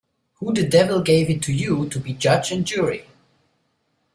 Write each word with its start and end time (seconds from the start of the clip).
Who 0.39 0.51
the 0.51 0.67
devil 0.67 1.03
gave 1.03 1.29
it 1.29 1.43
to 1.43 1.53
you 1.53 1.87
to 1.89 1.99
be 1.99 2.13
judge 2.13 2.51
and 2.51 2.65
jury. 2.65 3.05